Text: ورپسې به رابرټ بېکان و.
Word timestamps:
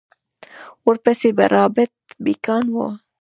ورپسې 0.87 1.29
به 1.37 1.45
رابرټ 1.55 1.95
بېکان 2.23 2.65
و. 2.73 2.77